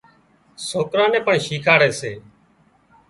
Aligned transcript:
سوڪران 0.67 1.07
نين 1.13 1.23
پڻ 1.25 1.35
شيکاڙي 1.45 1.89
سي 1.99 2.13